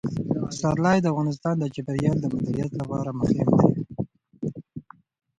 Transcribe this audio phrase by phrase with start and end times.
[0.47, 3.73] پسرلی د افغانستان د چاپیریال د مدیریت لپاره مهم دي.